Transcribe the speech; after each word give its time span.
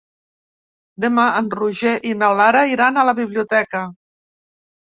Demà 1.03 1.25
en 1.41 1.51
Roger 1.59 1.93
i 2.13 2.13
na 2.23 2.31
Lara 2.39 2.65
iran 2.73 2.99
a 3.03 3.07
la 3.11 3.17
biblioteca. 3.23 3.87